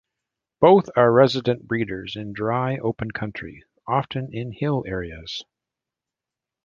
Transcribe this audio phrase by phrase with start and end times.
[0.59, 5.43] Both are resident breeders in dry, open country, often in hill areas.